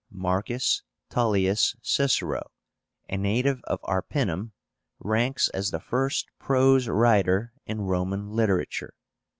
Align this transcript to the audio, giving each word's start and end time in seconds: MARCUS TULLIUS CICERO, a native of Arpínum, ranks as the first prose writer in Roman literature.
MARCUS 0.09 0.81
TULLIUS 1.11 1.75
CICERO, 1.83 2.49
a 3.07 3.17
native 3.17 3.61
of 3.65 3.79
Arpínum, 3.83 4.51
ranks 4.97 5.47
as 5.49 5.69
the 5.69 5.79
first 5.79 6.25
prose 6.39 6.87
writer 6.87 7.53
in 7.67 7.81
Roman 7.81 8.31
literature. 8.31 8.95